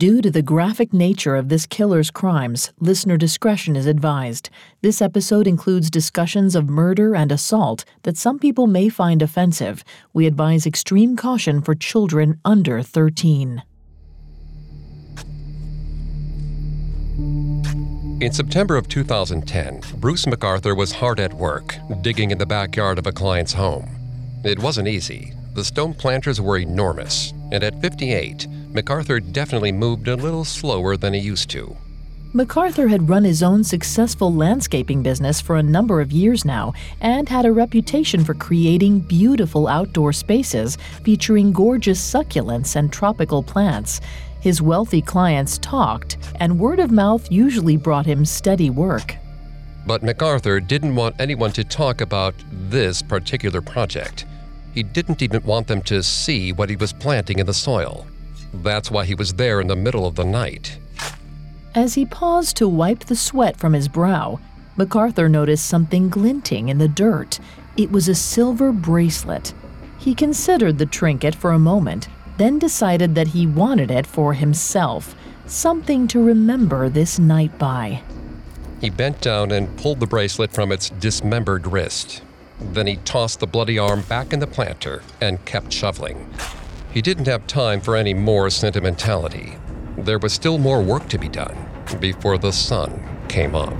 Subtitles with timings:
[0.00, 4.50] Due to the graphic nature of this killer's crimes, listener discretion is advised.
[4.82, 9.84] This episode includes discussions of murder and assault that some people may find offensive.
[10.12, 13.62] We advise extreme caution for children under 13.
[18.20, 23.06] In September of 2010, Bruce McArthur was hard at work, digging in the backyard of
[23.06, 23.88] a client's home.
[24.44, 25.34] It wasn't easy.
[25.54, 31.14] The stone planters were enormous, and at 58, McArthur definitely moved a little slower than
[31.14, 31.76] he used to.
[32.34, 37.28] McArthur had run his own successful landscaping business for a number of years now and
[37.28, 44.00] had a reputation for creating beautiful outdoor spaces featuring gorgeous succulents and tropical plants.
[44.40, 49.14] His wealthy clients talked, and word of mouth usually brought him steady work.
[49.86, 54.26] But McArthur didn't want anyone to talk about this particular project.
[54.74, 58.06] He didn't even want them to see what he was planting in the soil.
[58.52, 60.78] That's why he was there in the middle of the night.
[61.74, 64.40] As he paused to wipe the sweat from his brow,
[64.76, 67.38] McArthur noticed something glinting in the dirt.
[67.76, 69.54] It was a silver bracelet.
[69.98, 75.14] He considered the trinket for a moment, then decided that he wanted it for himself,
[75.46, 78.02] something to remember this night by.
[78.80, 82.22] He bent down and pulled the bracelet from its dismembered wrist.
[82.72, 86.32] Then he tossed the bloody arm back in the planter and kept shoveling.
[86.92, 89.58] He didn't have time for any more sentimentality.
[89.98, 91.56] There was still more work to be done
[92.00, 93.74] before the sun came up.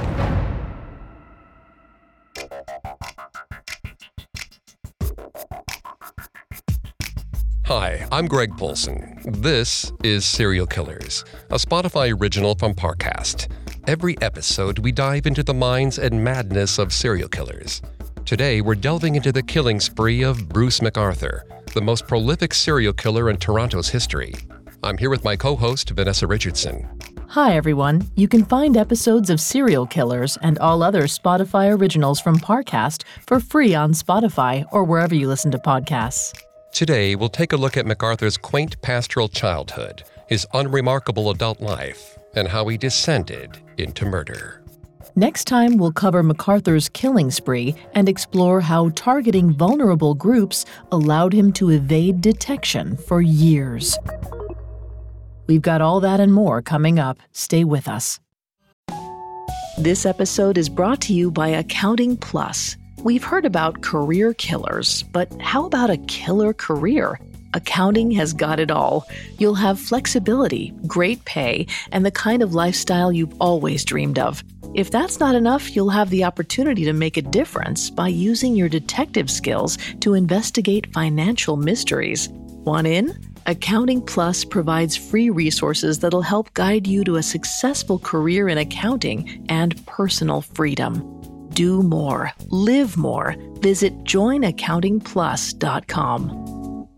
[7.66, 9.20] Hi, I'm Greg Polcyn.
[9.24, 13.48] This is Serial Killers, a Spotify original from Parcast.
[13.86, 17.80] Every episode, we dive into the minds and madness of serial killers.
[18.24, 21.42] Today, we're delving into the killing spree of Bruce McArthur,
[21.74, 24.34] the most prolific serial killer in Toronto's history.
[24.82, 26.88] I'm here with my co host, Vanessa Richardson.
[27.28, 28.08] Hi, everyone.
[28.16, 33.40] You can find episodes of Serial Killers and all other Spotify originals from Parcast for
[33.40, 36.32] free on Spotify or wherever you listen to podcasts.
[36.72, 42.48] Today, we'll take a look at McArthur's quaint pastoral childhood, his unremarkable adult life, and
[42.48, 44.63] how he descended into murder.
[45.16, 51.52] Next time, we'll cover McArthur's killing spree and explore how targeting vulnerable groups allowed him
[51.52, 53.96] to evade detection for years.
[55.46, 57.18] We've got all that and more coming up.
[57.30, 58.18] Stay with us.
[59.78, 62.76] This episode is brought to you by Accounting Plus.
[63.04, 67.20] We've heard about career killers, but how about a killer career?
[67.52, 69.06] Accounting has got it all.
[69.38, 74.42] You'll have flexibility, great pay, and the kind of lifestyle you've always dreamed of.
[74.74, 78.68] If that's not enough, you'll have the opportunity to make a difference by using your
[78.68, 82.28] detective skills to investigate financial mysteries.
[82.28, 83.16] Want in?
[83.46, 89.46] Accounting Plus provides free resources that'll help guide you to a successful career in accounting
[89.48, 91.20] and personal freedom.
[91.50, 93.36] Do more, live more.
[93.60, 96.88] Visit joinaccountingplus.com.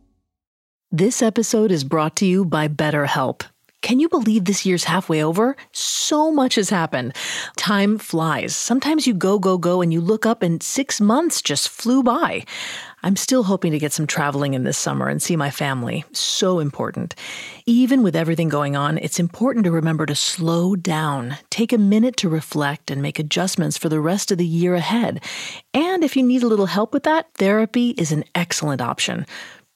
[0.93, 3.43] This episode is brought to you by BetterHelp.
[3.87, 5.55] Can you believe this year's halfway over?
[5.71, 7.15] So much has happened.
[7.57, 8.57] Time flies.
[8.57, 12.45] Sometimes you go, go, go, and you look up and six months just flew by.
[13.05, 16.05] I'm still hoping to get some traveling in this summer and see my family.
[16.11, 17.15] So important.
[17.65, 22.17] Even with everything going on, it's important to remember to slow down, take a minute
[22.17, 25.23] to reflect, and make adjustments for the rest of the year ahead.
[25.73, 29.27] And if you need a little help with that, therapy is an excellent option.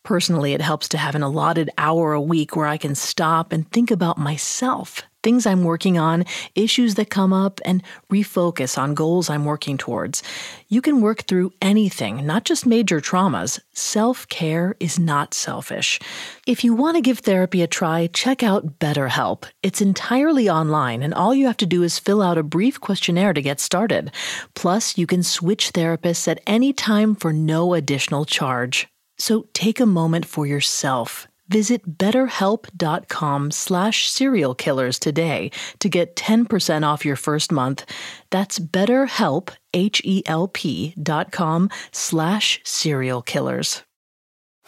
[0.03, 3.71] Personally, it helps to have an allotted hour a week where I can stop and
[3.71, 6.25] think about myself, things I'm working on,
[6.55, 10.22] issues that come up, and refocus on goals I'm working towards.
[10.69, 13.60] You can work through anything, not just major traumas.
[13.75, 16.00] Self care is not selfish.
[16.47, 19.44] If you want to give therapy a try, check out BetterHelp.
[19.62, 23.34] It's entirely online, and all you have to do is fill out a brief questionnaire
[23.34, 24.12] to get started.
[24.55, 28.89] Plus, you can switch therapists at any time for no additional charge.
[29.21, 31.29] So take a moment for yourself.
[31.51, 35.51] Visit betterhelp.com slash serial killers today
[35.81, 37.84] to get 10% off your first month.
[38.31, 43.83] That's betterhelp, H-E-L-P dot com slash serial killers.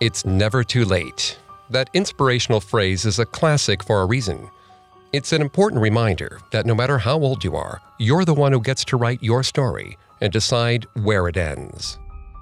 [0.00, 1.36] It's never too late.
[1.70, 4.48] That inspirational phrase is a classic for a reason.
[5.12, 8.60] It's an important reminder that no matter how old you are, you're the one who
[8.60, 11.98] gets to write your story and decide where it ends.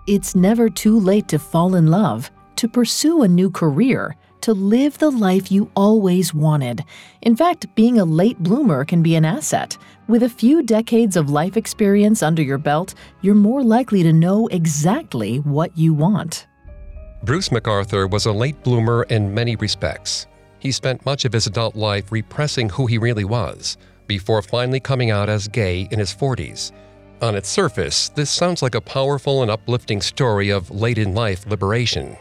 [0.06, 4.98] It's never too late to fall in love, to pursue a new career, to live
[4.98, 6.84] the life you always wanted.
[7.22, 9.78] In fact, being a late bloomer can be an asset.
[10.08, 12.92] With a few decades of life experience under your belt,
[13.22, 16.46] you're more likely to know exactly what you want.
[17.22, 20.26] Bruce McArthur was a late bloomer in many respects.
[20.58, 23.76] He spent much of his adult life repressing who he really was,
[24.06, 26.72] before finally coming out as gay in his 40s.
[27.22, 31.46] On its surface, this sounds like a powerful and uplifting story of late in life
[31.46, 32.16] liberation.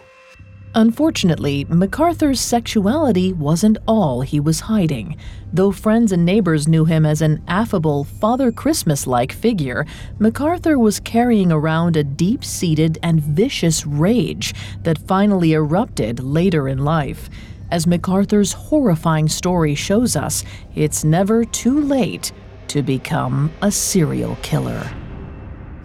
[0.77, 5.15] Unfortunately, McArthur's sexuality wasn't all he was hiding.
[5.53, 9.85] Though friends and neighbors knew him as an affable, Father Christmas like figure,
[10.19, 16.79] McArthur was carrying around a deep seated and vicious rage that finally erupted later in
[16.79, 17.29] life.
[17.71, 20.43] As McArthur's horrifying story shows us,
[20.75, 22.33] it's never too late
[22.67, 24.91] to become a serial killer.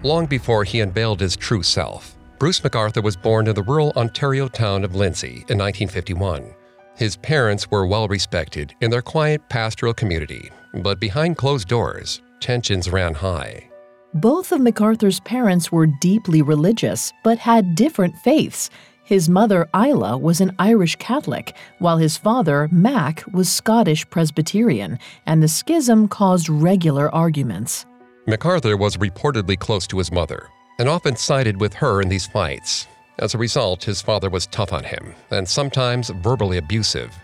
[0.02, 2.09] Long before he unveiled his true self,
[2.40, 6.54] Bruce McArthur was born in the rural Ontario town of Lindsay in 1951.
[6.96, 12.88] His parents were well respected in their quiet pastoral community, but behind closed doors, tensions
[12.88, 13.69] ran high.
[14.14, 18.70] Both of McArthur's parents were deeply religious, but had different faiths.
[19.04, 25.43] His mother, Isla, was an Irish Catholic, while his father, Mac, was Scottish Presbyterian, and
[25.43, 27.84] the schism caused regular arguments.
[28.26, 30.48] McArthur was reportedly close to his mother,
[30.81, 32.88] and often sided with her in these fights.
[33.19, 37.15] As a result, his father was tough on him and sometimes verbally abusive.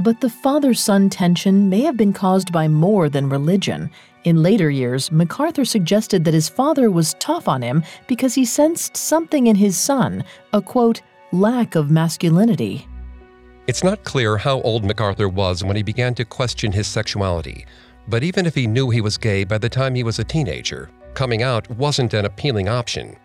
[0.00, 3.88] But the father son tension may have been caused by more than religion.
[4.24, 8.96] In later years, McArthur suggested that his father was tough on him because he sensed
[8.96, 11.00] something in his son, a quote,
[11.30, 12.88] lack of masculinity.
[13.68, 17.64] It's not clear how old McArthur was when he began to question his sexuality,
[18.08, 20.90] but even if he knew he was gay by the time he was a teenager,
[21.14, 23.16] coming out wasn't an appealing option.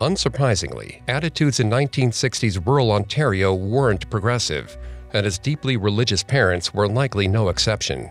[0.00, 4.76] Unsurprisingly, attitudes in 1960s rural Ontario weren't progressive,
[5.12, 8.10] and his deeply religious parents were likely no exception.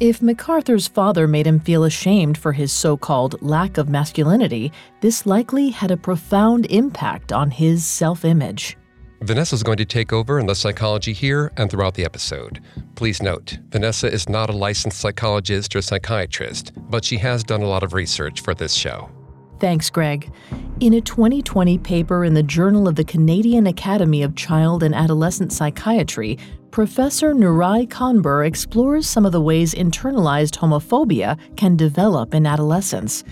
[0.00, 4.72] If McArthur's father made him feel ashamed for his so called lack of masculinity,
[5.02, 8.78] this likely had a profound impact on his self image.
[9.22, 12.62] Vanessa is going to take over in the psychology here and throughout the episode.
[12.94, 17.66] Please note, Vanessa is not a licensed psychologist or psychiatrist, but she has done a
[17.66, 19.10] lot of research for this show.
[19.58, 20.32] Thanks, Greg.
[20.80, 25.52] In a 2020 paper in the Journal of the Canadian Academy of Child and Adolescent
[25.52, 26.38] Psychiatry,
[26.70, 33.22] Professor Nurai Kanber explores some of the ways internalized homophobia can develop in adolescence.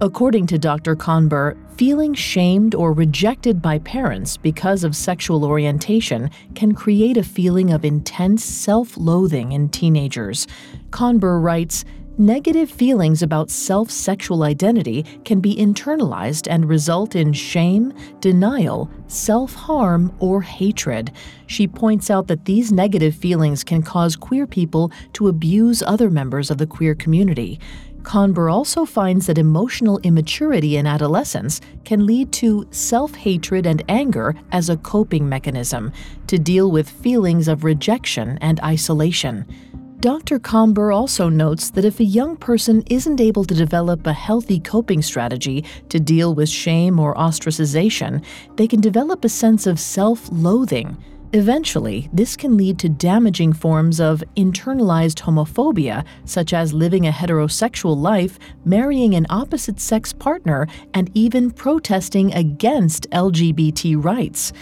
[0.00, 0.94] According to Dr.
[0.94, 7.72] Kanber, feeling shamed or rejected by parents because of sexual orientation can create a feeling
[7.72, 10.46] of intense self loathing in teenagers.
[10.90, 11.84] Kanber writes,
[12.18, 19.54] Negative feelings about self sexual identity can be internalized and result in shame, denial, self
[19.54, 21.10] harm, or hatred.
[21.46, 26.50] She points out that these negative feelings can cause queer people to abuse other members
[26.50, 27.58] of the queer community.
[28.02, 34.34] Kanber also finds that emotional immaturity in adolescence can lead to self hatred and anger
[34.52, 35.92] as a coping mechanism
[36.26, 39.46] to deal with feelings of rejection and isolation.
[40.00, 40.40] Dr.
[40.40, 45.00] Kanber also notes that if a young person isn't able to develop a healthy coping
[45.00, 48.24] strategy to deal with shame or ostracization,
[48.56, 50.96] they can develop a sense of self loathing
[51.34, 57.96] Eventually, this can lead to damaging forms of internalized homophobia, such as living a heterosexual
[57.96, 64.52] life, marrying an opposite sex partner, and even protesting against LGBT rights.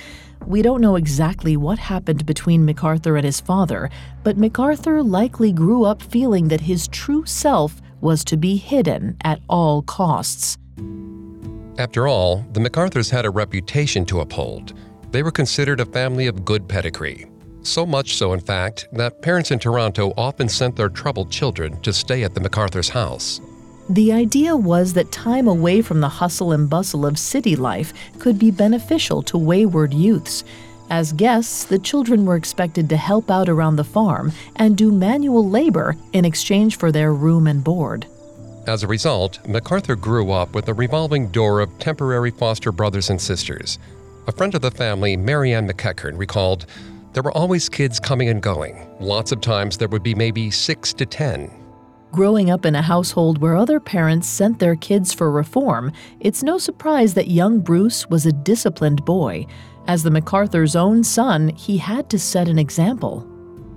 [0.46, 3.90] We don't know exactly what happened between McArthur and his father,
[4.22, 9.40] but McArthur likely grew up feeling that his true self was to be hidden at
[9.48, 10.56] all costs.
[11.78, 14.72] After all, the McArthurs had a reputation to uphold.
[15.10, 17.26] They were considered a family of good pedigree.
[17.62, 21.92] So much so, in fact, that parents in Toronto often sent their troubled children to
[21.92, 23.40] stay at the McArthur's house.
[23.88, 28.38] The idea was that time away from the hustle and bustle of city life could
[28.38, 30.44] be beneficial to wayward youths.
[30.90, 35.48] As guests, the children were expected to help out around the farm and do manual
[35.48, 38.06] labor in exchange for their room and board.
[38.66, 43.20] As a result, McArthur grew up with a revolving door of temporary foster brothers and
[43.20, 43.78] sisters
[44.30, 46.66] a friend of the family, Marianne McEachern, recalled
[47.14, 48.88] there were always kids coming and going.
[49.00, 51.50] Lots of times there would be maybe six to ten.
[52.12, 56.58] Growing up in a household where other parents sent their kids for reform, it's no
[56.58, 59.46] surprise that young Bruce was a disciplined boy.
[59.88, 63.26] As the McArthur's own son, he had to set an example.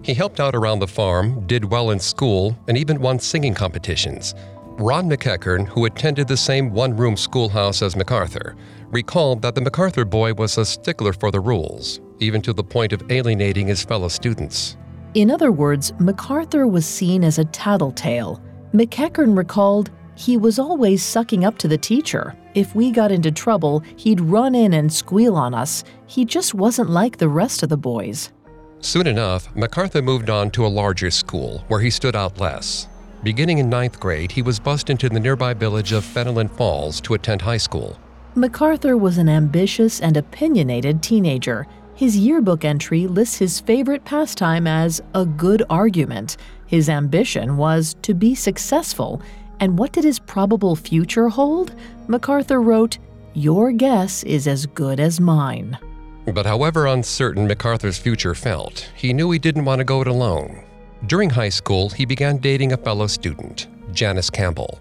[0.04, 4.36] He helped out around the farm, did well in school, and even won singing competitions.
[4.78, 8.56] Ron McEachern, who attended the same one room schoolhouse as McArthur,
[8.94, 12.94] recalled that the McArthur boy was a stickler for the rules, even to the point
[12.94, 14.78] of alienating his fellow students.
[15.16, 18.42] In other words, McArthur was seen as a tattletale.
[18.74, 22.36] McEachern recalled, he was always sucking up to the teacher.
[22.54, 25.84] If we got into trouble, he'd run in and squeal on us.
[26.06, 28.32] He just wasn't like the rest of the boys.
[28.80, 32.88] Soon enough, McArthur moved on to a larger school where he stood out less.
[33.24, 37.14] Beginning in ninth grade, he was bused into the nearby village of Fenelon Falls to
[37.14, 37.98] attend high school.
[38.36, 41.68] McArthur was an ambitious and opinionated teenager.
[41.94, 46.38] His yearbook entry lists his favorite pastime as a good argument.
[46.66, 49.22] His ambition was to be successful.
[49.60, 51.76] And what did his probable future hold?
[52.08, 52.98] McArthur wrote,
[53.36, 55.78] Your guess is as good as mine.
[56.34, 60.64] But however uncertain McArthur's future felt, he knew he didn't want to go it alone.
[61.06, 64.80] During high school, he began dating a fellow student, Janice Campbell.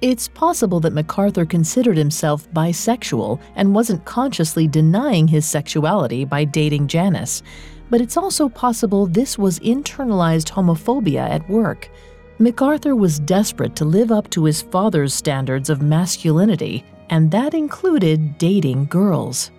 [0.00, 6.88] It's possible that McArthur considered himself bisexual and wasn't consciously denying his sexuality by dating
[6.88, 7.42] Janice.
[7.90, 11.88] But it's also possible this was internalized homophobia at work.
[12.38, 18.36] McArthur was desperate to live up to his father's standards of masculinity, and that included
[18.38, 19.52] dating girls.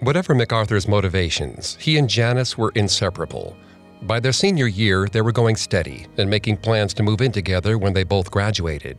[0.00, 3.56] Whatever McArthur's motivations, he and Janice were inseparable.
[4.02, 7.78] By their senior year, they were going steady and making plans to move in together
[7.78, 8.98] when they both graduated.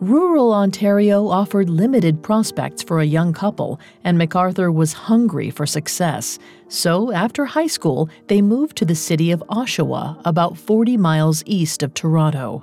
[0.00, 6.38] Rural Ontario offered limited prospects for a young couple, and McArthur was hungry for success.
[6.68, 11.82] So, after high school, they moved to the city of Oshawa, about 40 miles east
[11.82, 12.62] of Toronto.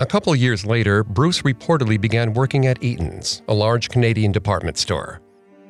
[0.00, 5.20] A couple years later, Bruce reportedly began working at Eaton's, a large Canadian department store.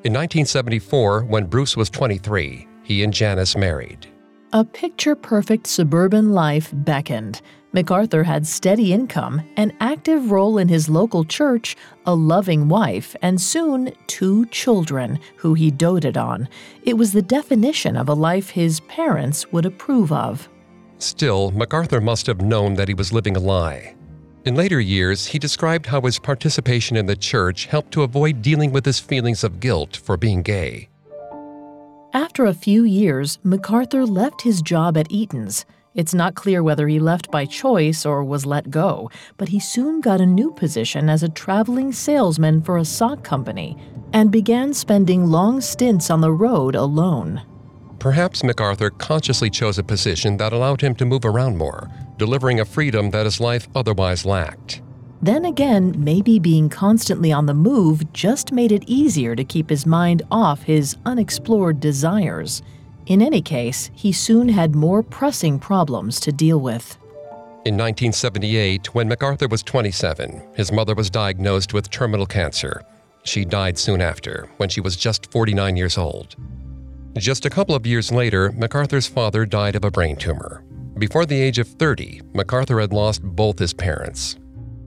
[0.04, 4.06] In 1974, when Bruce was 23, he and Janice married.
[4.52, 7.42] A picture perfect suburban life beckoned.
[7.74, 11.74] McArthur had steady income, an active role in his local church,
[12.04, 16.48] a loving wife, and soon two children who he doted on.
[16.82, 20.50] It was the definition of a life his parents would approve of.
[20.98, 23.94] Still, McArthur must have known that he was living a lie.
[24.44, 28.70] In later years, he described how his participation in the church helped to avoid dealing
[28.70, 30.90] with his feelings of guilt for being gay.
[32.12, 35.64] After a few years, McArthur left his job at Eaton's.
[35.94, 40.00] It's not clear whether he left by choice or was let go, but he soon
[40.00, 43.76] got a new position as a traveling salesman for a sock company
[44.14, 47.42] and began spending long stints on the road alone.
[47.98, 52.64] Perhaps McArthur consciously chose a position that allowed him to move around more, delivering a
[52.64, 54.80] freedom that his life otherwise lacked.
[55.20, 59.84] Then again, maybe being constantly on the move just made it easier to keep his
[59.84, 62.62] mind off his unexplored desires.
[63.06, 66.96] In any case, he soon had more pressing problems to deal with.
[67.64, 72.82] In 1978, when McArthur was 27, his mother was diagnosed with terminal cancer.
[73.24, 76.36] She died soon after, when she was just 49 years old.
[77.16, 80.64] Just a couple of years later, McArthur's father died of a brain tumor.
[80.98, 84.36] Before the age of 30, McArthur had lost both his parents.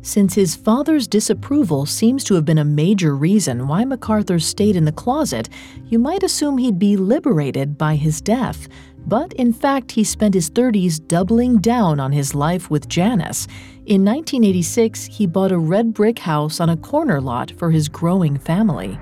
[0.06, 4.86] Since his father's disapproval seems to have been a major reason why McArthur stayed in
[4.86, 5.50] the closet,
[5.88, 8.68] you might assume he'd be liberated by his death.
[9.08, 13.48] But in fact, he spent his 30s doubling down on his life with Janice.
[13.88, 18.38] In 1986, he bought a red brick house on a corner lot for his growing
[18.38, 19.00] family.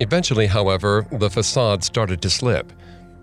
[0.00, 2.70] Eventually, however, the facade started to slip.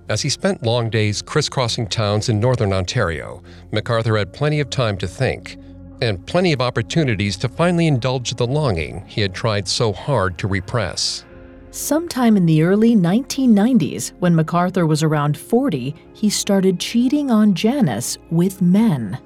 [0.09, 4.97] As he spent long days crisscrossing towns in northern Ontario, McArthur had plenty of time
[4.97, 5.59] to think,
[6.03, 10.47] and plenty of opportunities to finally indulge the longing he had tried so hard to
[10.47, 11.25] repress.
[11.71, 18.17] Sometime in the early 1990s, when McArthur was around 40, he started cheating on Janice
[18.29, 19.17] with men.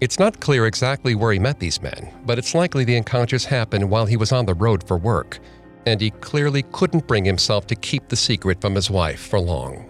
[0.00, 3.90] It's not clear exactly where he met these men, but it's likely the encounters happened
[3.90, 5.40] while he was on the road for work
[5.86, 9.88] and he clearly couldn't bring himself to keep the secret from his wife for long.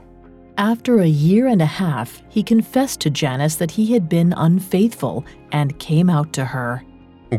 [0.58, 5.26] After a year and a half, he confessed to Janice that he had been unfaithful
[5.52, 6.82] and came out to her.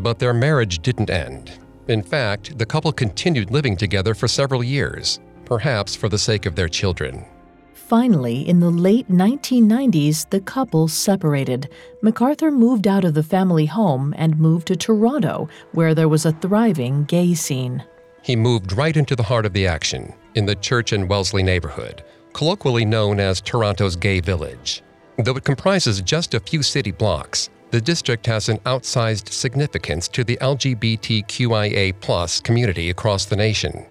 [0.00, 1.58] But their marriage didn't end.
[1.88, 6.54] In fact, the couple continued living together for several years, perhaps for the sake of
[6.54, 7.24] their children.
[7.72, 11.70] Finally, in the late 1990s, the couple separated.
[12.04, 16.32] McArthur moved out of the family home and moved to Toronto, where there was a
[16.32, 17.82] thriving gay scene.
[18.22, 22.04] He moved right into the heart of the action, in the Church and Wellesley neighborhood,
[22.32, 24.82] colloquially known as Toronto's Gay Village.
[25.18, 30.24] Though it comprises just a few city blocks, the district has an outsized significance to
[30.24, 33.86] the LGBTQIA community across the nation.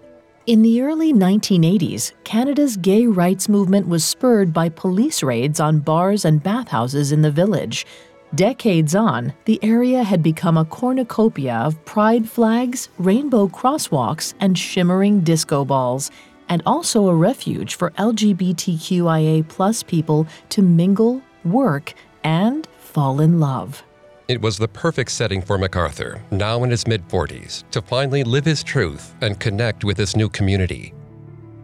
[0.46, 6.24] In the early 1980s, Canada's gay rights movement was spurred by police raids on bars
[6.24, 7.86] and bathhouses in the village.
[8.34, 15.20] Decades on, the area had become a cornucopia of pride flags, rainbow crosswalks, and shimmering
[15.20, 16.10] disco balls,
[16.48, 23.82] and also a refuge for LGBTQIA people to mingle, work, and fall in love.
[24.28, 28.44] It was the perfect setting for McArthur, now in his mid 40s, to finally live
[28.44, 30.92] his truth and connect with his new community.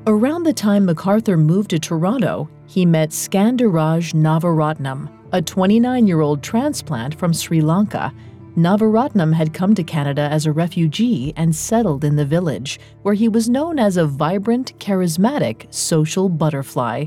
[0.07, 6.43] Around the time McArthur moved to Toronto, he met Skandaraj Navaratnam, a 29 year old
[6.43, 8.12] transplant from Sri Lanka.
[8.56, 13.28] Navaratnam had come to Canada as a refugee and settled in the village, where he
[13.28, 17.06] was known as a vibrant, charismatic social butterfly.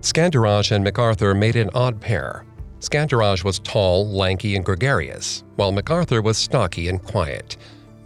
[0.00, 2.46] Skandaraj and McArthur made an odd pair.
[2.80, 7.56] Skandaraj was tall, lanky, and gregarious, while McArthur was stocky and quiet.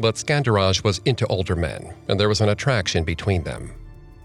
[0.01, 3.71] But Skandaraj was into older men, and there was an attraction between them.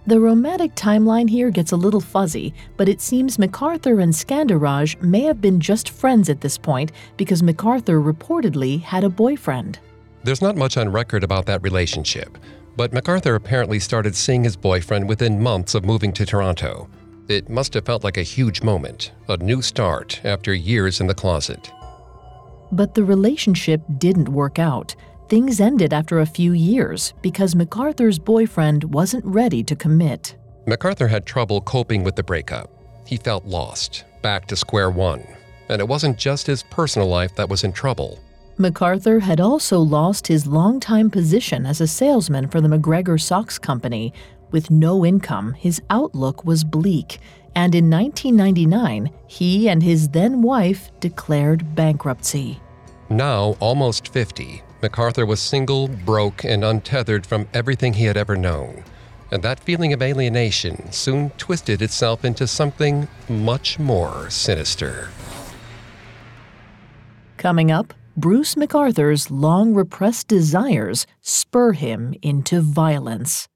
[0.07, 5.23] The romantic timeline here gets a little fuzzy, but it seems McArthur and Skandaraj may
[5.23, 9.79] have been just friends at this point because McArthur reportedly had a boyfriend.
[10.23, 12.37] There's not much on record about that relationship,
[12.77, 16.87] but McArthur apparently started seeing his boyfriend within months of moving to Toronto.
[17.27, 21.15] It must have felt like a huge moment, a new start after years in the
[21.15, 21.69] closet.
[22.71, 24.95] But the relationship didn't work out.
[25.29, 30.37] Things ended after a few years because McArthur's boyfriend wasn't ready to commit.
[30.65, 32.69] McArthur had trouble coping with the breakup.
[33.05, 35.21] He felt lost, back to square one.
[35.67, 38.19] And it wasn't just his personal life that was in trouble.
[38.57, 44.13] McArthur had also lost his longtime position as a salesman for the McGregor Socks Company,
[44.51, 47.19] with no income, his outlook was bleak,
[47.53, 52.61] and in 1999, he and his then wife declared bankruptcy.
[53.09, 58.83] Now, almost 50, McArthur was single, broke, and untethered from everything he had ever known.
[59.31, 65.09] And that feeling of alienation soon twisted itself into something much more sinister.
[67.37, 73.47] Coming up, Bruce McArthur's long repressed desires spur him into violence.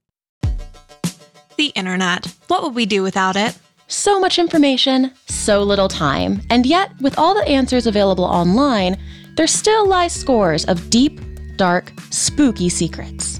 [1.57, 2.33] The internet.
[2.47, 3.57] What would we do without it?
[3.87, 8.97] So much information, so little time, and yet, with all the answers available online,
[9.35, 11.19] there still lie scores of deep,
[11.55, 13.39] dark, spooky secrets.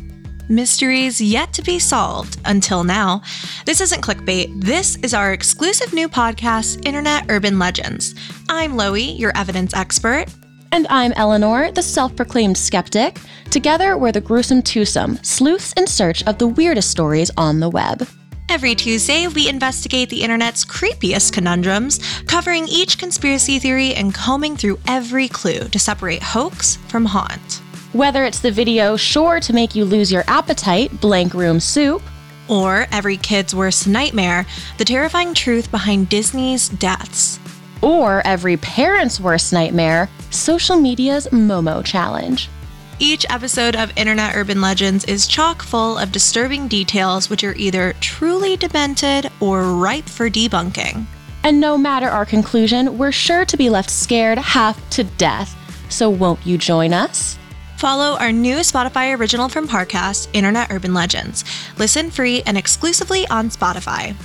[0.50, 3.22] Mysteries yet to be solved until now.
[3.66, 4.62] This isn't clickbait.
[4.62, 8.16] This is our exclusive new podcast, Internet Urban Legends.
[8.50, 10.26] I'm Loie, your evidence expert.
[10.74, 13.20] And I'm Eleanor, the self proclaimed skeptic.
[13.50, 18.08] Together, we're the gruesome twosome, sleuths in search of the weirdest stories on the web.
[18.52, 24.78] Every Tuesday, we investigate the internet's creepiest conundrums, covering each conspiracy theory and combing through
[24.90, 27.62] every clue to separate hoax from haunt.
[27.94, 32.02] Whether it's the video sure to make you lose your appetite, Blank Room Soup,
[32.50, 34.46] or every kid's worst nightmare,
[34.78, 37.40] the terrifying truth behind Disney's deaths
[37.82, 42.50] or every parent's worst nightmare, social media's Momo challenge.
[43.04, 47.94] Each episode of Internet Urban Legends is chock full of disturbing details which are either
[47.94, 51.08] truly demented or ripe for debunking.
[51.44, 55.58] And no matter our conclusion, we're sure to be left scared half to death.
[55.90, 57.40] So won't you join us?
[57.78, 61.44] Follow our new Spotify original from Parcast, Internet Urban Legends.
[61.80, 64.16] Listen free and exclusively on Spotify.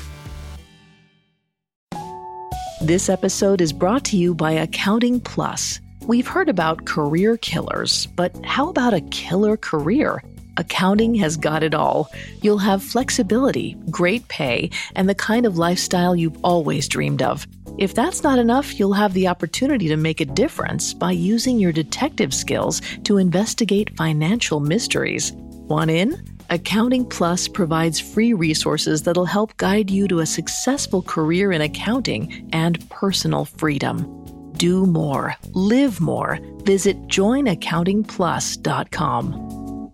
[2.83, 5.81] This episode is brought to you by Accounting Plus.
[6.07, 10.23] We've heard about career killers, but how about a killer career?
[10.57, 12.13] Accounting has got it all.
[12.43, 17.45] You'll have flexibility, great pay, and the kind of lifestyle you've always dreamed of.
[17.77, 21.73] If that's not enough, you'll have the opportunity to make a difference by using your
[21.73, 25.33] detective skills to investigate financial mysteries.
[25.33, 26.25] Want in?
[26.51, 32.49] Accounting Plus provides free resources that'll help guide you to a successful career in accounting
[32.53, 34.26] and personal freedom.
[34.57, 36.39] Do more, live more.
[36.65, 39.93] Visit joinaccountingplus.com.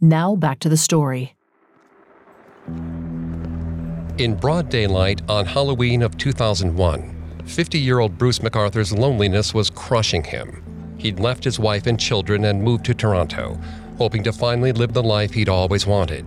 [0.00, 1.34] Now back to the story.
[4.18, 10.24] In broad daylight on Halloween of 2001, 50 year old Bruce McArthur's loneliness was crushing
[10.24, 10.62] him.
[10.98, 13.58] He'd left his wife and children and moved to Toronto
[13.98, 16.24] hoping to finally live the life he'd always wanted.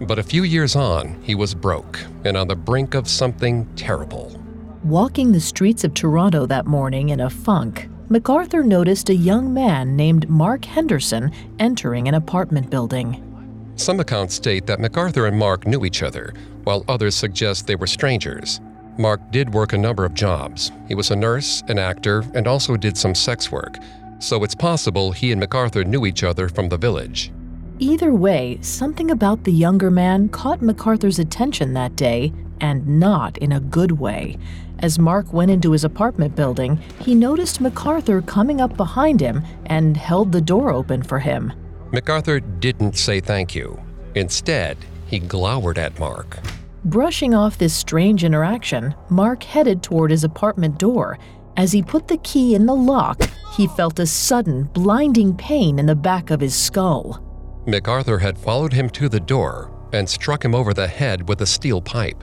[0.00, 4.43] But a few years on, he was broke and on the brink of something terrible.
[4.84, 9.96] Walking the streets of Toronto that morning in a funk, McArthur noticed a young man
[9.96, 13.72] named Mark Henderson entering an apartment building.
[13.76, 17.86] Some accounts state that McArthur and Mark knew each other, while others suggest they were
[17.86, 18.60] strangers.
[18.98, 20.70] Mark did work a number of jobs.
[20.86, 23.78] He was a nurse, an actor, and also did some sex work,
[24.18, 27.32] so it's possible he and McArthur knew each other from the village.
[27.78, 33.52] Either way, something about the younger man caught McArthur's attention that day, and not in
[33.52, 34.38] a good way.
[34.84, 39.96] As Mark went into his apartment building, he noticed McArthur coming up behind him and
[39.96, 41.54] held the door open for him.
[41.90, 43.80] McArthur didn't say thank you.
[44.14, 46.38] Instead, he glowered at Mark.
[46.84, 51.18] Brushing off this strange interaction, Mark headed toward his apartment door.
[51.56, 53.22] As he put the key in the lock,
[53.56, 57.24] he felt a sudden, blinding pain in the back of his skull.
[57.66, 61.46] McArthur had followed him to the door and struck him over the head with a
[61.46, 62.22] steel pipe.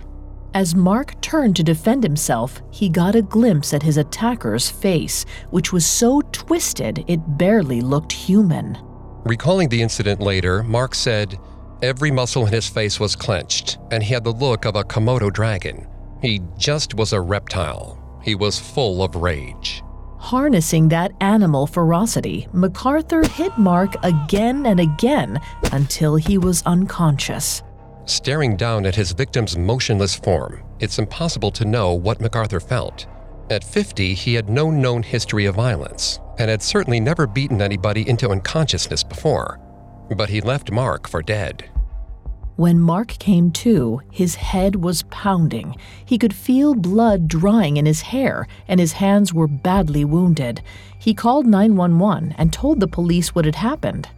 [0.53, 5.71] As Mark turned to defend himself, he got a glimpse at his attacker's face, which
[5.71, 8.77] was so twisted it barely looked human.
[9.23, 11.39] Recalling the incident later, Mark said,
[11.81, 15.31] Every muscle in his face was clenched, and he had the look of a Komodo
[15.31, 15.87] dragon.
[16.21, 18.19] He just was a reptile.
[18.21, 19.81] He was full of rage.
[20.17, 25.39] Harnessing that animal ferocity, McArthur hit Mark again and again
[25.71, 27.63] until he was unconscious.
[28.05, 33.05] Staring down at his victim's motionless form, it's impossible to know what McArthur felt.
[33.49, 38.07] At 50, he had no known history of violence and had certainly never beaten anybody
[38.09, 39.59] into unconsciousness before.
[40.15, 41.69] But he left Mark for dead.
[42.55, 45.75] When Mark came to, his head was pounding.
[46.05, 50.61] He could feel blood drying in his hair, and his hands were badly wounded.
[50.99, 54.09] He called 911 and told the police what had happened.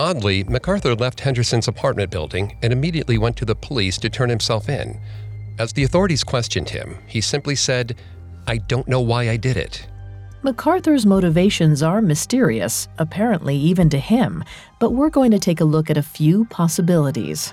[0.00, 4.70] Oddly, McArthur left Henderson's apartment building and immediately went to the police to turn himself
[4.70, 4.98] in.
[5.58, 7.96] As the authorities questioned him, he simply said,
[8.46, 9.86] I don't know why I did it.
[10.42, 14.42] McArthur's motivations are mysterious, apparently even to him,
[14.78, 17.52] but we're going to take a look at a few possibilities.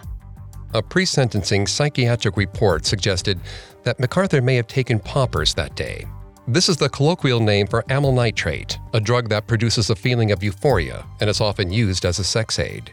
[0.74, 3.42] A pre sentencing psychiatric report suggested
[3.84, 6.08] that McArthur may have taken poppers that day.
[6.50, 10.42] This is the colloquial name for amyl nitrate, a drug that produces a feeling of
[10.42, 12.90] euphoria and is often used as a sex aid.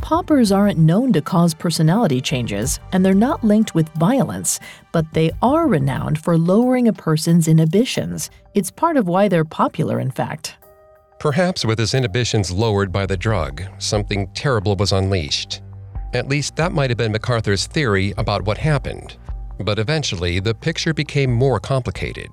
[0.00, 4.58] Poppers aren't known to cause personality changes, and they're not linked with violence,
[4.90, 8.28] but they are renowned for lowering a person's inhibitions.
[8.54, 10.56] It's part of why they're popular, in fact.
[11.20, 15.62] Perhaps with his inhibitions lowered by the drug, something terrible was unleashed.
[16.12, 19.16] At least that might have been McArthur's theory about what happened.
[19.60, 22.30] But eventually, the picture became more complicated.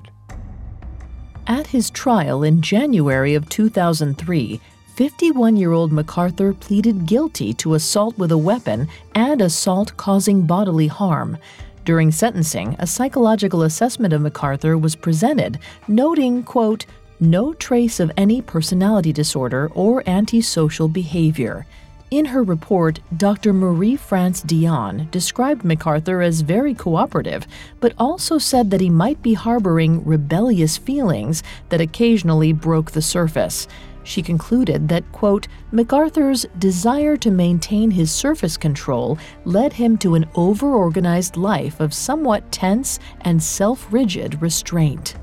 [1.48, 4.62] At his trial in January of 2003,
[4.96, 10.88] 51 year old McArthur pleaded guilty to assault with a weapon and assault causing bodily
[10.88, 11.38] harm.
[11.84, 16.86] During sentencing, a psychological assessment of McArthur was presented, noting, quote,
[17.20, 21.66] no trace of any personality disorder or antisocial behavior.
[22.14, 23.54] In her report, Dr.
[23.54, 27.48] Marie France Dion described McArthur as very cooperative,
[27.80, 33.68] but also said that he might be harboring rebellious feelings that occasionally broke the surface.
[34.04, 40.30] She concluded that, quote, McArthur's desire to maintain his surface control led him to an
[40.36, 45.16] overorganized life of somewhat tense and self rigid restraint.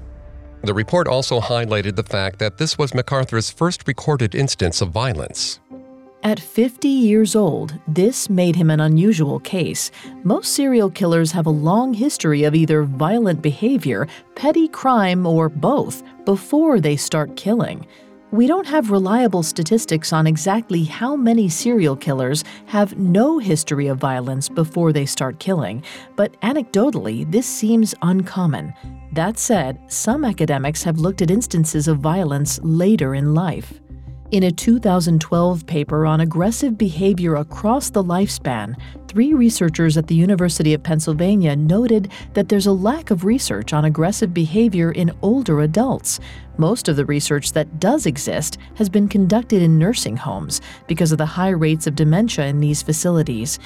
[0.64, 5.60] The report also highlighted the fact that this was McArthur's first recorded instance of violence.
[6.22, 9.90] At 50 years old, this made him an unusual case.
[10.22, 16.02] Most serial killers have a long history of either violent behavior, petty crime, or both
[16.26, 17.86] before they start killing.
[18.32, 23.96] We don't have reliable statistics on exactly how many serial killers have no history of
[23.96, 25.82] violence before they start killing,
[26.16, 28.74] but anecdotally, this seems uncommon.
[29.12, 33.80] That said, some academics have looked at instances of violence later in life.
[34.30, 38.76] In a 2012 paper on aggressive behavior across the lifespan,
[39.08, 43.86] three researchers at the University of Pennsylvania noted that there's a lack of research on
[43.86, 46.20] aggressive behavior in older adults.
[46.58, 51.18] Most of the research that does exist has been conducted in nursing homes because of
[51.18, 53.58] the high rates of dementia in these facilities.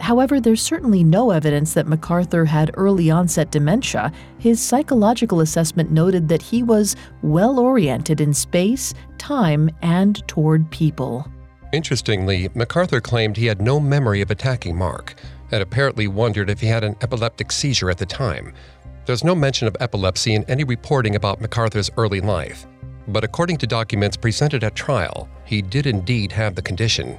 [0.00, 4.12] However, there's certainly no evidence that McArthur had early onset dementia.
[4.38, 11.26] His psychological assessment noted that he was well oriented in space, time, and toward people.
[11.72, 15.14] Interestingly, McArthur claimed he had no memory of attacking Mark
[15.52, 18.52] and apparently wondered if he had an epileptic seizure at the time.
[19.06, 22.66] There's no mention of epilepsy in any reporting about McArthur's early life,
[23.08, 27.18] but according to documents presented at trial, he did indeed have the condition.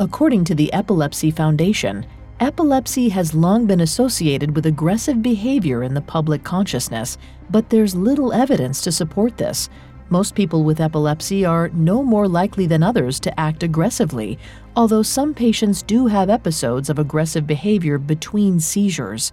[0.00, 2.06] According to the Epilepsy Foundation,
[2.38, 7.18] Epilepsy has long been associated with aggressive behavior in the public consciousness,
[7.50, 9.68] but there's little evidence to support this.
[10.08, 14.38] Most people with epilepsy are no more likely than others to act aggressively,
[14.76, 19.32] although some patients do have episodes of aggressive behavior between seizures.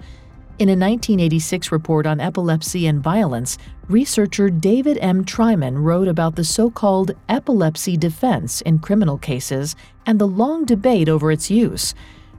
[0.58, 3.58] In a 1986 report on epilepsy and violence,
[3.90, 5.26] researcher David M.
[5.26, 11.10] Treiman wrote about the so called epilepsy defense in criminal cases and the long debate
[11.10, 11.94] over its use.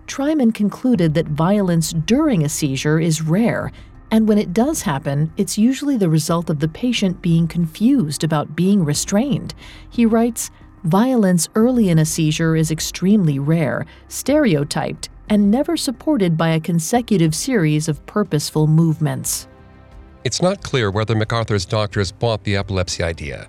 [0.07, 3.71] Treiman concluded that violence during a seizure is rare,
[4.11, 8.57] and when it does happen, it's usually the result of the patient being confused about
[8.57, 9.55] being restrained.
[9.91, 10.51] He writes,
[10.85, 17.35] Violence early in a seizure is extremely rare, stereotyped, and never supported by a consecutive
[17.35, 19.49] series of purposeful movements.
[20.25, 23.49] It's not clear whether McArthur's doctors bought the epilepsy idea,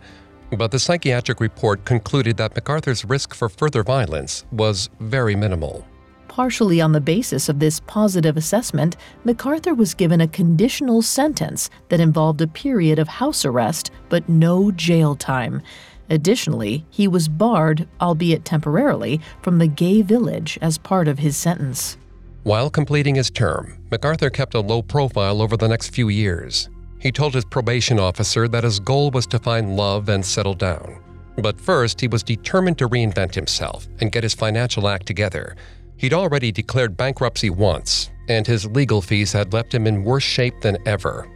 [0.56, 5.86] but the psychiatric report concluded that McArthur's risk for further violence was very minimal.
[6.28, 12.00] Partially on the basis of this positive assessment, McArthur was given a conditional sentence that
[12.00, 15.64] involved a period of house arrest but no jail time.
[16.10, 21.98] Additionally, he was barred, albeit temporarily, from the gay village as part of his sentence.
[22.44, 26.70] While completing his term, McArthur kept a low profile over the next few years.
[27.00, 31.04] He told his probation officer that his goal was to find love and settle down.
[31.38, 35.56] But first, he was determined to reinvent himself and get his financial act together.
[35.98, 40.62] He'd already declared bankruptcy once, and his legal fees had left him in worse shape
[40.62, 41.30] than ever.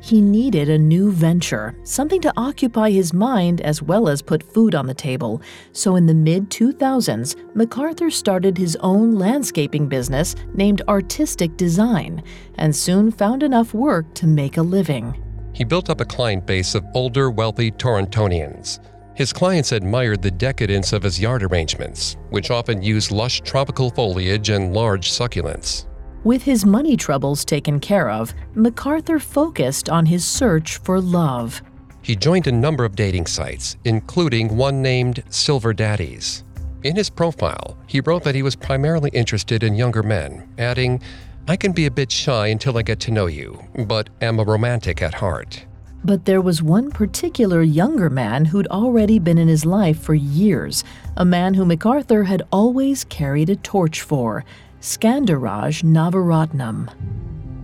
[0.00, 4.74] He needed a new venture, something to occupy his mind as well as put food
[4.74, 5.42] on the table.
[5.72, 12.22] So in the mid 2000s, McArthur started his own landscaping business named Artistic Design
[12.56, 15.22] and soon found enough work to make a living.
[15.52, 18.80] He built up a client base of older, wealthy Torontonians.
[19.14, 24.48] His clients admired the decadence of his yard arrangements, which often used lush tropical foliage
[24.48, 25.89] and large succulents.
[26.22, 31.62] With his money troubles taken care of, McArthur focused on his search for love.
[32.02, 36.44] He joined a number of dating sites, including one named Silver Daddies.
[36.82, 41.00] In his profile, he wrote that he was primarily interested in younger men, adding,
[41.48, 44.44] I can be a bit shy until I get to know you, but am a
[44.44, 45.64] romantic at heart.
[46.04, 50.84] But there was one particular younger man who'd already been in his life for years,
[51.16, 54.44] a man who McArthur had always carried a torch for.
[54.80, 56.88] Skandaraj Navaratnam.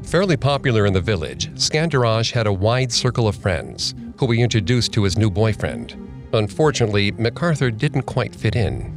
[0.04, 4.92] Fairly popular in the village, Skandaraj had a wide circle of friends who he introduced
[4.92, 5.96] to his new boyfriend.
[6.34, 8.92] Unfortunately, McArthur didn't quite fit in.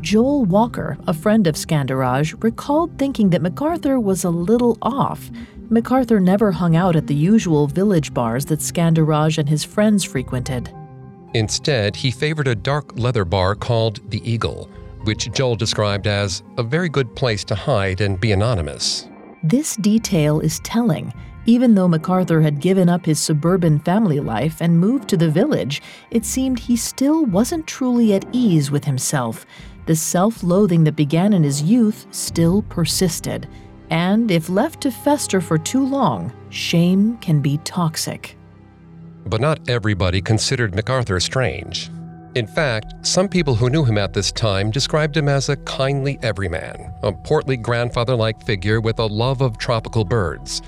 [0.00, 5.28] Joel Walker, a friend of Skandaraj, recalled thinking that McArthur was a little off.
[5.68, 10.72] McArthur never hung out at the usual village bars that Skandaraj and his friends frequented.
[11.34, 14.70] Instead, he favored a dark leather bar called the Eagle,
[15.06, 19.08] which Joel described as a very good place to hide and be anonymous.
[19.42, 21.12] This detail is telling.
[21.46, 25.80] Even though McArthur had given up his suburban family life and moved to the village,
[26.10, 29.46] it seemed he still wasn't truly at ease with himself.
[29.86, 33.48] The self loathing that began in his youth still persisted.
[33.90, 38.36] And if left to fester for too long, shame can be toxic.
[39.26, 41.88] But not everybody considered McArthur strange.
[42.36, 46.18] In fact, some people who knew him at this time described him as a kindly
[46.20, 50.60] everyman, a portly grandfather like figure with a love of tropical birds.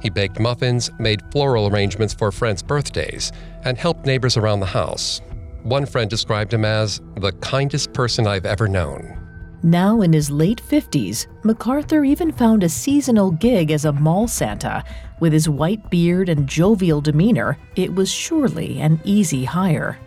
[0.00, 3.32] He baked muffins, made floral arrangements for friends' birthdays,
[3.64, 5.20] and helped neighbors around the house.
[5.64, 9.18] One friend described him as the kindest person I've ever known.
[9.64, 14.84] Now in his late 50s, McArthur even found a seasonal gig as a mall Santa.
[15.18, 19.98] With his white beard and jovial demeanor, it was surely an easy hire.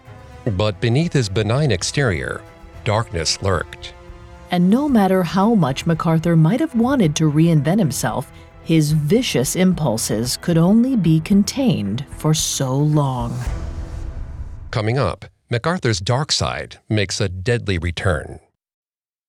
[0.46, 2.42] But beneath his benign exterior,
[2.84, 3.94] darkness lurked.
[4.50, 8.32] And no matter how much McArthur might have wanted to reinvent himself,
[8.64, 13.38] his vicious impulses could only be contained for so long.
[14.72, 18.40] Coming up, McArthur's dark side makes a deadly return.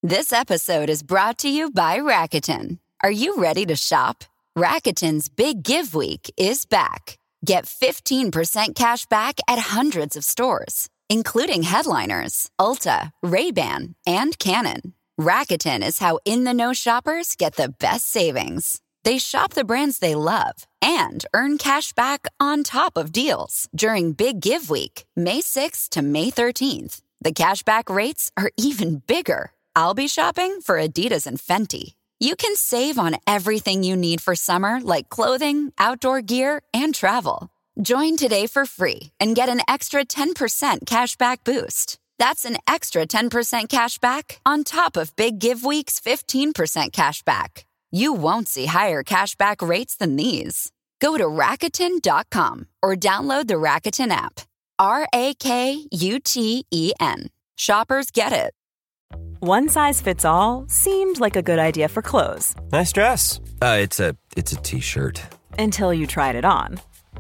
[0.03, 2.79] This episode is brought to you by Rakuten.
[3.03, 4.25] Are you ready to shop?
[4.57, 7.19] Rakuten's Big Give Week is back.
[7.45, 14.95] Get 15% cash back at hundreds of stores including headliners, Ulta, Ray-Ban, and Canon.
[15.21, 18.81] Rakuten is how in-the-know shoppers get the best savings.
[19.05, 24.13] They shop the brands they love and earn cash back on top of deals during
[24.13, 27.03] Big Give Week, May 6th to May 13th.
[27.21, 29.53] The cashback rates are even bigger.
[29.77, 31.95] I'll be shopping for Adidas and Fenty.
[32.19, 37.52] You can save on everything you need for summer, like clothing, outdoor gear, and travel.
[37.81, 41.99] Join today for free and get an extra 10% cashback boost.
[42.19, 46.53] That's an extra 10% cashback on top of Big Give Week's 15%
[46.93, 47.65] cashback.
[47.91, 50.71] You won't see higher cashback rates than these.
[51.01, 54.41] Go to Rakuten.com or download the Rakuten app.
[54.79, 57.29] R A K U T E N.
[57.57, 58.53] Shoppers get it.
[59.41, 62.55] One size fits all seemed like a good idea for clothes.
[62.71, 63.41] Nice dress.
[63.61, 65.23] Uh, it's a it's a t-shirt.
[65.59, 66.81] Until you tried it on.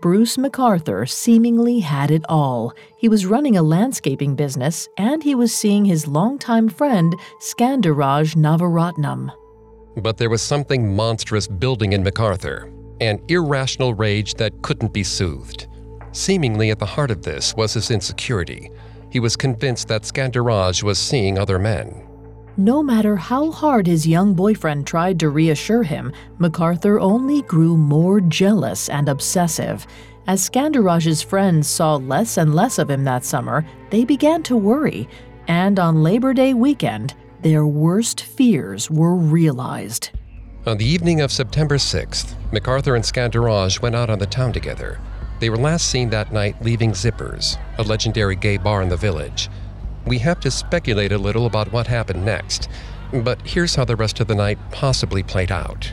[0.00, 2.72] Bruce McArthur seemingly had it all.
[2.96, 9.32] He was running a landscaping business and he was seeing his longtime friend, Skandaraj Navaratnam.
[9.96, 15.68] But there was something monstrous building in McArthur an irrational rage that couldn't be soothed.
[16.10, 18.72] Seemingly at the heart of this was his insecurity.
[19.10, 22.07] He was convinced that Skandaraj was seeing other men.
[22.60, 28.20] No matter how hard his young boyfriend tried to reassure him, McArthur only grew more
[28.20, 29.86] jealous and obsessive.
[30.26, 35.08] As Skandaraj's friends saw less and less of him that summer, they began to worry,
[35.46, 40.10] and on Labor Day weekend, their worst fears were realized.
[40.66, 44.98] On the evening of September 6th, McArthur and Skandaraj went out on the town together.
[45.38, 49.48] They were last seen that night leaving Zippers, a legendary gay bar in the village.
[50.08, 52.70] We have to speculate a little about what happened next,
[53.12, 55.92] but here's how the rest of the night possibly played out.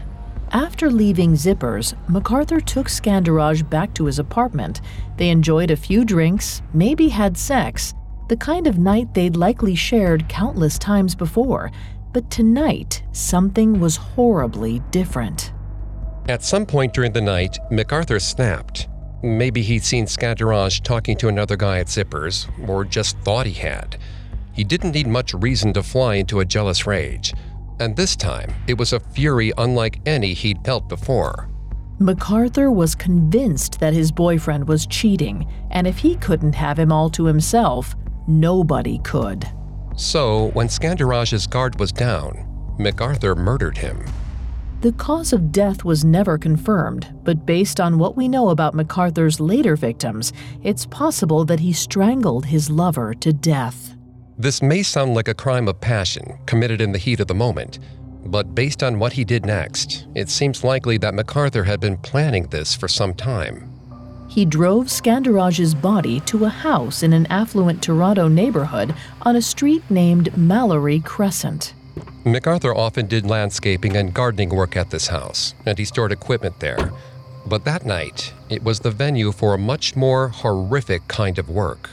[0.51, 4.79] After leaving Zippers, McArthur took Skandaraj back to his apartment.
[5.17, 7.93] They enjoyed a few drinks, maybe had sex,
[8.29, 11.71] the kind of night they'd likely shared countless times before.
[12.13, 15.51] But tonight, something was horribly different.
[16.29, 18.87] At some point during the night, McArthur snapped.
[19.23, 23.97] Maybe he'd seen Skandaraj talking to another guy at Zippers, or just thought he had.
[24.53, 27.33] He didn't need much reason to fly into a jealous rage.
[27.79, 31.49] And this time, it was a fury unlike any he'd felt before.
[31.99, 37.09] McArthur was convinced that his boyfriend was cheating, and if he couldn't have him all
[37.09, 37.95] to himself,
[38.27, 39.49] nobody could.
[39.95, 42.45] So, when Skandaraj's guard was down,
[42.77, 44.05] McArthur murdered him.
[44.85, 49.39] The cause of death was never confirmed, but based on what we know about McArthur's
[49.39, 53.95] later victims, it's possible that he strangled his lover to death.
[54.37, 57.79] This may sound like a crime of passion committed in the heat of the moment,
[58.27, 62.45] but based on what he did next, it seems likely that McArthur had been planning
[62.49, 63.67] this for some time.
[64.27, 68.93] He drove Skandaraj's body to a house in an affluent Toronto neighborhood
[69.23, 71.73] on a street named Mallory Crescent.
[72.25, 76.91] McArthur often did landscaping and gardening work at this house, and he stored equipment there.
[77.45, 81.89] But that night, it was the venue for a much more horrific kind of work.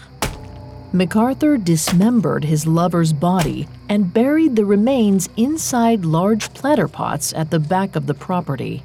[0.92, 7.58] McArthur dismembered his lover's body and buried the remains inside large planter pots at the
[7.58, 8.82] back of the property.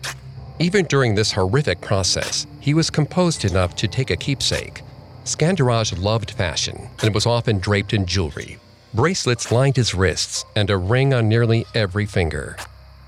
[0.59, 4.81] Even during this horrific process, he was composed enough to take a keepsake.
[5.23, 8.57] Skandaraj loved fashion and was often draped in jewelry.
[8.97, 12.57] Bracelets lined his wrists and a ring on nearly every finger.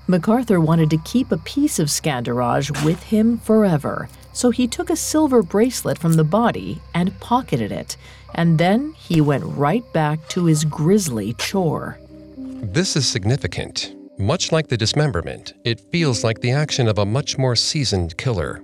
[0.08, 4.94] McArthur wanted to keep a piece of Skandaraj with him forever, so he took a
[4.94, 7.96] silver bracelet from the body and pocketed it,
[8.36, 11.98] and then he went right back to his grisly chore.
[12.36, 13.96] This is significant.
[14.16, 18.62] Much like the dismemberment, it feels like the action of a much more seasoned killer.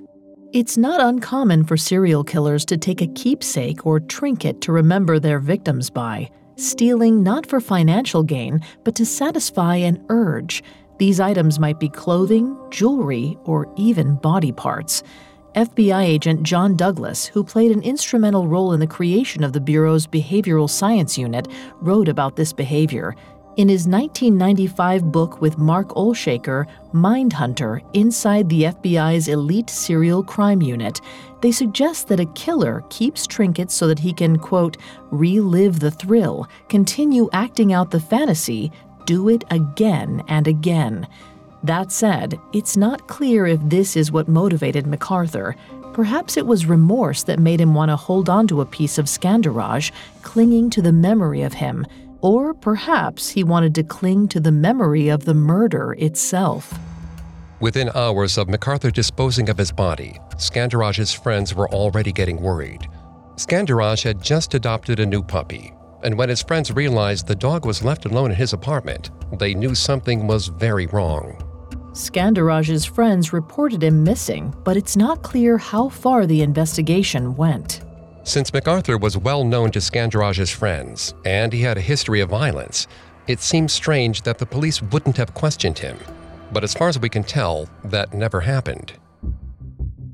[0.52, 5.40] It's not uncommon for serial killers to take a keepsake or trinket to remember their
[5.40, 10.62] victims by, stealing not for financial gain, but to satisfy an urge.
[10.98, 15.02] These items might be clothing, jewelry, or even body parts.
[15.54, 20.06] FBI agent John Douglas, who played an instrumental role in the creation of the Bureau's
[20.06, 21.48] Behavioral Science Unit,
[21.80, 23.14] wrote about this behavior.
[23.56, 31.00] In his 1995 book with Mark Olshaker, Mindhunter Inside the FBI's Elite Serial Crime Unit,
[31.40, 34.76] they suggest that a killer keeps trinkets so that he can, quote,
[35.10, 38.70] relive the thrill, continue acting out the fantasy,
[39.06, 41.06] do it again and again.
[41.62, 45.54] That said, it's not clear if this is what motivated McArthur.
[45.94, 49.06] Perhaps it was remorse that made him want to hold on to a piece of
[49.06, 51.86] Skandaraj, clinging to the memory of him.
[52.20, 56.78] Or perhaps he wanted to cling to the memory of the murder itself.
[57.60, 62.86] Within hours of McArthur disposing of his body, Skandaraj's friends were already getting worried.
[63.36, 65.72] Skandaraj had just adopted a new puppy,
[66.04, 69.74] and when his friends realized the dog was left alone in his apartment, they knew
[69.74, 71.42] something was very wrong.
[71.92, 77.80] Skandaraj's friends reported him missing, but it's not clear how far the investigation went.
[78.26, 82.88] Since McArthur was well known to Skandaraj's friends, and he had a history of violence,
[83.28, 85.96] it seems strange that the police wouldn't have questioned him.
[86.50, 88.94] But as far as we can tell, that never happened.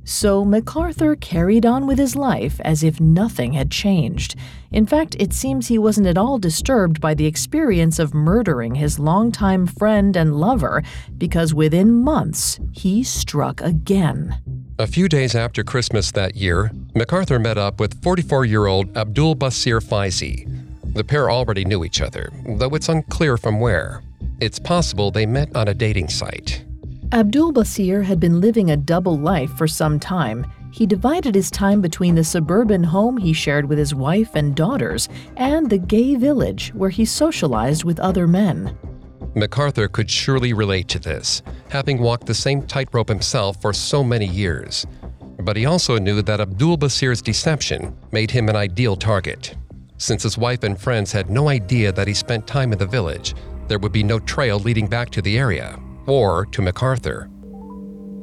[0.05, 4.37] So McArthur carried on with his life as if nothing had changed.
[4.71, 8.99] In fact, it seems he wasn't at all disturbed by the experience of murdering his
[8.99, 10.83] longtime friend and lover,
[11.17, 14.39] because within months, he struck again.
[14.79, 19.37] A few days after Christmas that year, McArthur met up with 44 year old Abdul
[19.37, 20.47] Basir Faizi.
[20.93, 24.03] The pair already knew each other, though it's unclear from where.
[24.41, 26.63] It's possible they met on a dating site.
[27.13, 30.45] Abdul Basir had been living a double life for some time.
[30.71, 35.09] He divided his time between the suburban home he shared with his wife and daughters
[35.39, 38.77] and the gay village where he socialized with other men.
[39.35, 41.41] McArthur could surely relate to this,
[41.71, 44.87] having walked the same tightrope himself for so many years.
[45.45, 49.57] But he also knew that Abdul Basir's deception made him an ideal target.
[49.99, 53.35] Since his wife and friends had no idea that he spent time in the village,
[53.69, 57.29] there would be no trail leading back to the area or to McArthur.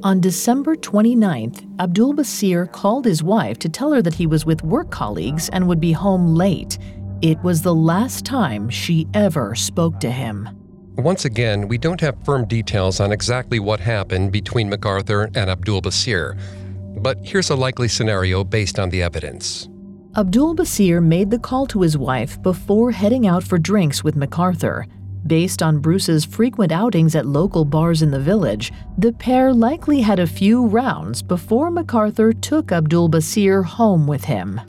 [0.01, 4.63] On December 29th, Abdul Basir called his wife to tell her that he was with
[4.63, 6.77] work colleagues and would be home late.
[7.21, 10.47] It was the last time she ever spoke to him.
[10.95, 15.81] Once again, we don't have firm details on exactly what happened between McArthur and Abdul
[15.81, 16.37] Basir,
[17.01, 19.69] but here's a likely scenario based on the evidence.
[20.15, 24.85] Abdul Basir made the call to his wife before heading out for drinks with McArthur.
[25.27, 30.19] Based on Bruce's frequent outings at local bars in the village, the pair likely had
[30.19, 34.59] a few rounds before McArthur took Abdul Basir home with him.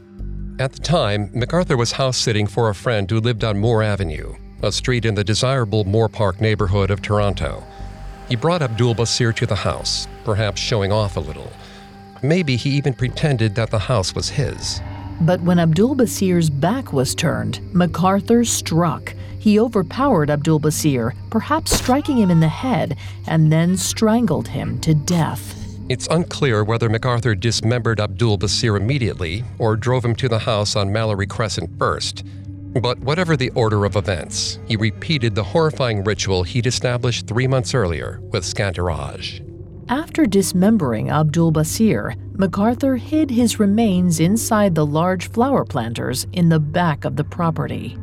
[0.58, 4.34] At the time, McArthur was house sitting for a friend who lived on Moore Avenue,
[4.62, 7.64] a street in the desirable Moore Park neighborhood of Toronto.
[8.28, 11.50] He brought Abdul Basir to the house, perhaps showing off a little.
[12.22, 14.80] Maybe he even pretended that the house was his.
[15.22, 19.14] But when Abdul Basir's back was turned, McArthur struck.
[19.38, 22.96] He overpowered Abdul Basir, perhaps striking him in the head,
[23.26, 25.56] and then strangled him to death.
[25.88, 30.92] It's unclear whether McArthur dismembered Abdul Basir immediately or drove him to the house on
[30.92, 32.24] Mallory Crescent first.
[32.80, 37.74] But whatever the order of events, he repeated the horrifying ritual he'd established three months
[37.74, 39.49] earlier with Skandaraj.
[39.90, 46.60] After dismembering Abdul Basir, McArthur hid his remains inside the large flower planters in the
[46.60, 47.98] back of the property.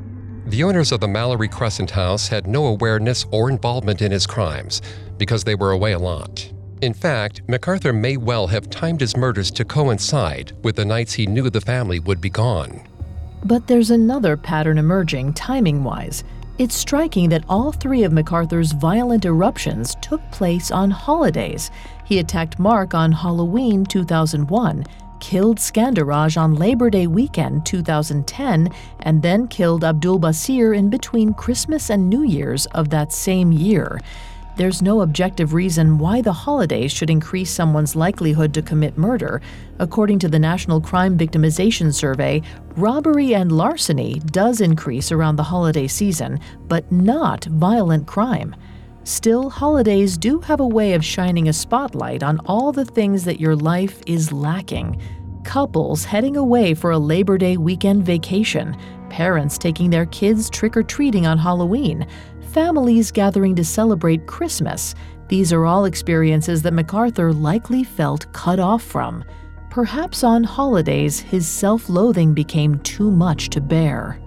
[0.47, 4.81] The owners of the Mallory Crescent house had no awareness or involvement in his crimes
[5.17, 6.51] because they were away a lot.
[6.81, 11.25] In fact, McArthur may well have timed his murders to coincide with the nights he
[11.25, 12.85] knew the family would be gone.
[13.45, 16.25] But there's another pattern emerging timing wise.
[16.59, 21.69] It's striking that all three of McArthur's violent eruptions took place on holidays.
[22.03, 24.83] He attacked Mark on Halloween 2001
[25.19, 28.69] killed Skandaraj on Labor Day weekend 2010,
[29.01, 33.99] and then killed Abdul Basir in between Christmas and New Year's of that same year.
[34.57, 39.39] There's no objective reason why the holidays should increase someone's likelihood to commit murder.
[39.77, 42.41] According to the National Crime Victimization Survey,
[42.75, 48.55] robbery and larceny does increase around the holiday season, but not violent crime.
[49.03, 53.39] Still, holidays do have a way of shining a spotlight on all the things that
[53.39, 54.99] your life is lacking.
[55.43, 58.75] Couples heading away for a Labor Day weekend vacation,
[59.11, 62.07] parents taking their kids trick or treating on Halloween,
[62.47, 64.95] families gathering to celebrate Christmas.
[65.27, 69.23] These are all experiences that McArthur likely felt cut off from.
[69.69, 74.19] Perhaps on holidays, his self loathing became too much to bear.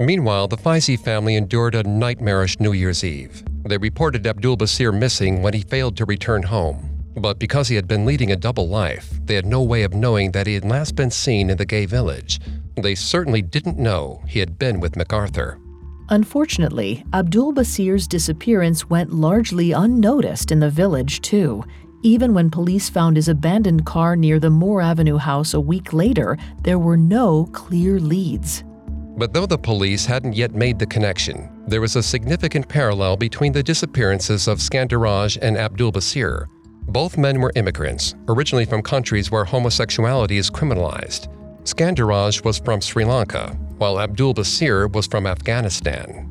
[0.00, 3.44] Meanwhile, the Faizi family endured a nightmarish New Year's Eve.
[3.64, 6.88] They reported Abdul Basir missing when he failed to return home.
[7.16, 10.32] But because he had been leading a double life, they had no way of knowing
[10.32, 12.40] that he had last been seen in the gay village.
[12.76, 15.58] They certainly didn't know he had been with McArthur.
[16.10, 21.62] Unfortunately, Abdul Basir's disappearance went largely unnoticed in the village, too.
[22.02, 26.38] Even when police found his abandoned car near the Moore Avenue house a week later,
[26.62, 28.64] there were no clear leads.
[29.18, 33.52] But though the police hadn't yet made the connection, there was a significant parallel between
[33.52, 36.46] the disappearances of Skandaraj and Abdul Basir.
[36.86, 41.28] Both men were immigrants, originally from countries where homosexuality is criminalized.
[41.64, 46.28] Skandaraj was from Sri Lanka, while Abdul Basir was from Afghanistan.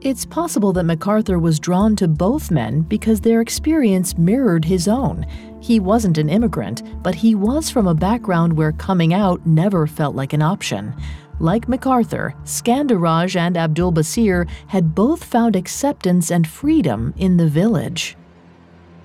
[0.00, 5.24] It's possible that McArthur was drawn to both men because their experience mirrored his own.
[5.60, 10.14] He wasn't an immigrant, but he was from a background where coming out never felt
[10.14, 10.94] like an option.
[11.40, 18.14] Like McArthur, Skandaraj and Abdul Basir had both found acceptance and freedom in the village.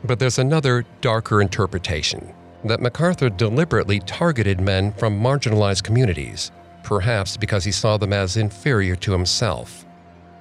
[0.03, 2.33] But there's another, darker interpretation
[2.65, 6.51] that McArthur deliberately targeted men from marginalized communities,
[6.83, 9.85] perhaps because he saw them as inferior to himself.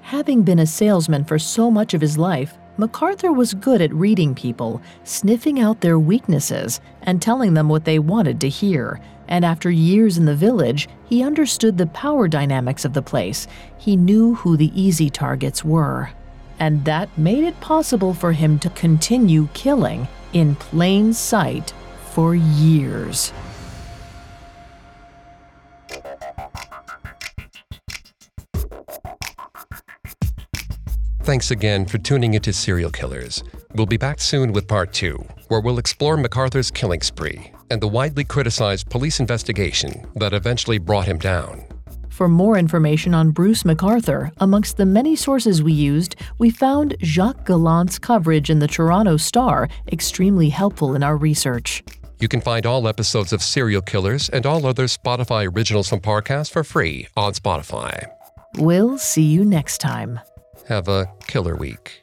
[0.03, 4.35] Having been a salesman for so much of his life, McArthur was good at reading
[4.35, 9.01] people, sniffing out their weaknesses, and telling them what they wanted to hear.
[9.27, 13.47] And after years in the village, he understood the power dynamics of the place.
[13.77, 16.11] He knew who the easy targets were.
[16.61, 21.73] And that made it possible for him to continue killing in plain sight
[22.13, 23.33] for years.
[31.29, 33.45] Thanks again for tuning into Serial Killers.
[33.75, 37.87] We'll be back soon with part two, where we'll explore McArthur's killing spree and the
[37.87, 41.67] widely criticized police investigation that eventually brought him down.
[42.09, 47.45] For more information on Bruce McArthur, amongst the many sources we used, we found Jacques
[47.45, 51.85] Gallant's coverage in the Toronto Star extremely helpful in our research.
[52.21, 56.53] You can find all episodes of Serial Killers and all other Spotify originals from Parcast
[56.53, 58.07] for free on Spotify.
[58.57, 60.21] We'll see you next time.
[60.69, 62.03] Have a killer week.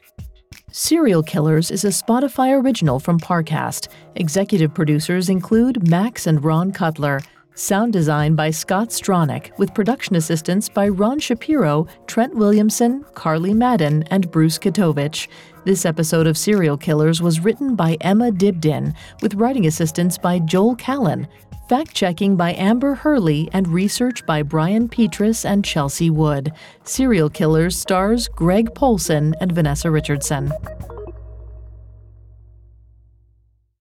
[0.72, 3.86] Serial Killers is a Spotify original from Parcast.
[4.16, 7.20] Executive producers include Max and Ron Cutler.
[7.58, 14.02] Sound design by Scott Stronach, with production assistance by Ron Shapiro, Trent Williamson, Carly Madden,
[14.10, 15.26] and Bruce Katovich.
[15.64, 20.76] This episode of Serial Killers was written by Emma Dibdin, with writing assistance by Joel
[20.76, 21.26] Callan,
[21.66, 26.52] fact checking by Amber Hurley, and research by Brian Petrus and Chelsea Wood.
[26.84, 30.52] Serial Killers stars Greg Polcyn and Vanessa Richardson.